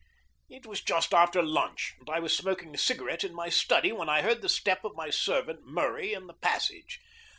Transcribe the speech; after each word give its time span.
It 0.49 0.65
was 0.65 0.81
just 0.81 1.13
after 1.13 1.43
lunch, 1.43 1.93
and 1.99 2.09
I 2.09 2.17
was 2.19 2.35
smoking 2.35 2.73
a 2.73 2.77
cigarette 2.79 3.23
in 3.23 3.35
my 3.35 3.49
study, 3.49 3.91
when 3.91 4.09
I 4.09 4.23
heard 4.23 4.41
the 4.41 4.49
step 4.49 4.83
of 4.83 4.95
my 4.95 5.11
servant 5.11 5.67
Murray 5.67 6.11
in 6.15 6.25
the 6.25 6.33
passage. 6.33 6.99